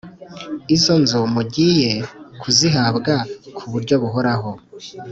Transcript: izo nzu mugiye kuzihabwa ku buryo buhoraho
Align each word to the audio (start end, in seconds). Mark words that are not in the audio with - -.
izo 0.75 0.93
nzu 1.01 1.19
mugiye 1.33 1.91
kuzihabwa 2.41 3.13
ku 3.57 3.63
buryo 3.71 3.95
buhoraho 4.03 4.51